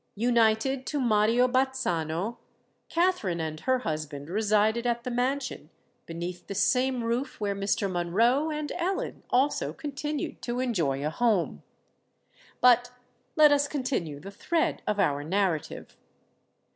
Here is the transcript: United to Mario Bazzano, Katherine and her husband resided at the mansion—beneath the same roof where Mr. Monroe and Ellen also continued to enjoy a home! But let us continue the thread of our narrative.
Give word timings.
United 0.15 0.87
to 0.87 0.99
Mario 0.99 1.47
Bazzano, 1.47 2.37
Katherine 2.89 3.39
and 3.39 3.59
her 3.59 3.77
husband 3.77 4.31
resided 4.31 4.87
at 4.87 5.03
the 5.03 5.11
mansion—beneath 5.11 6.47
the 6.47 6.55
same 6.55 7.03
roof 7.03 7.39
where 7.39 7.53
Mr. 7.55 7.87
Monroe 7.87 8.49
and 8.49 8.71
Ellen 8.77 9.21
also 9.29 9.73
continued 9.73 10.41
to 10.41 10.59
enjoy 10.59 11.05
a 11.05 11.11
home! 11.11 11.61
But 12.61 12.89
let 13.35 13.51
us 13.51 13.67
continue 13.67 14.19
the 14.19 14.31
thread 14.31 14.81
of 14.87 14.99
our 14.99 15.23
narrative. 15.23 15.95